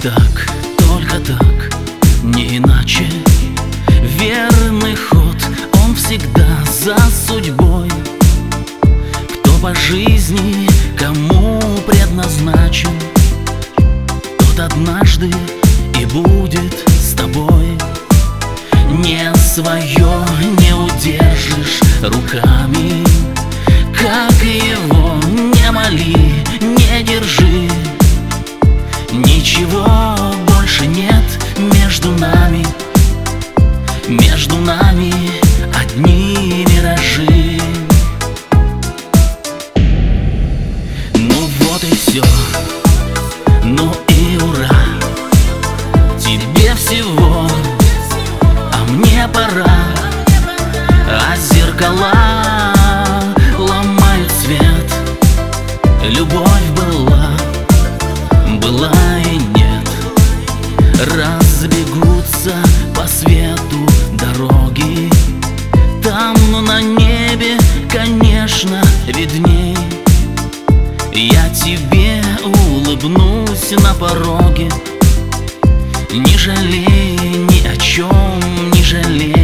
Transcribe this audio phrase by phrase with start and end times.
[0.00, 0.46] так,
[0.78, 1.78] только так,
[2.22, 3.06] не иначе.
[4.18, 5.36] Верный ход,
[5.84, 7.90] он всегда за судьбой.
[9.40, 12.90] Кто по жизни кому предназначен
[14.38, 15.30] Тот однажды
[16.00, 17.78] и будет с тобой.
[18.90, 20.24] Не свое
[20.60, 23.04] не удержишь руками
[23.92, 26.31] Как его не моли, не держи
[29.24, 29.86] Ничего
[30.48, 31.24] больше нет
[31.56, 32.66] между нами.
[34.08, 35.12] Между нами
[35.80, 37.60] одни миражи.
[41.14, 42.22] Ну вот и все,
[43.62, 44.84] ну и ура.
[46.18, 47.48] Тебе всего,
[48.72, 49.76] а мне пора.
[51.08, 52.21] А зеркала
[58.80, 59.88] и нет.
[61.14, 62.54] Разбегутся
[62.94, 65.10] по свету дороги.
[66.02, 67.58] Там, но на небе,
[67.90, 69.76] конечно, видней.
[71.12, 74.70] Я тебе улыбнусь на пороге.
[76.10, 78.40] Не жалей ни о чем,
[78.72, 79.41] не жалей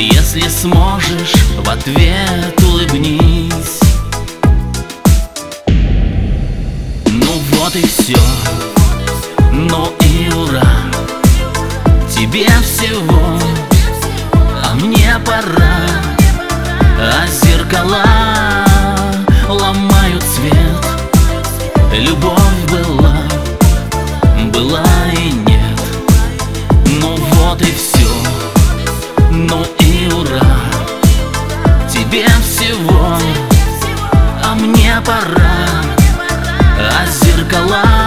[0.00, 3.80] Если сможешь, в ответ улыбнись.
[7.06, 8.16] Ну вот и все,
[9.50, 10.62] ну и ура.
[12.14, 13.40] Тебе всего,
[14.62, 15.80] а мне пора.
[17.00, 18.04] А зеркала
[19.48, 20.78] ломают цвет
[21.92, 22.37] Любовь
[37.50, 37.97] А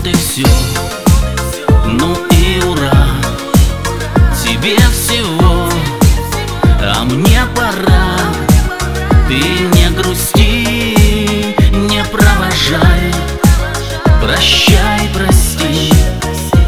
[0.00, 0.46] вот и все
[1.86, 3.06] Ну и ура
[4.42, 5.68] Тебе всего.
[6.80, 8.16] А мне пора
[9.28, 13.12] Ты не грусти Не провожай.
[14.22, 15.92] Прощай, прости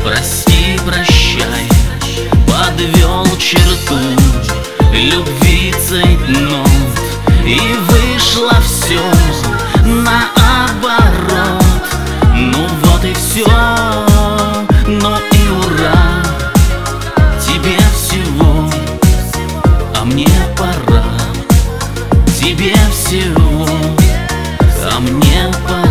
[0.05, 1.69] Прости, прощай.
[2.47, 3.99] Подвел черту
[4.93, 6.69] Любви цейтнот
[7.45, 9.22] И вышло все
[25.43, 25.82] tempo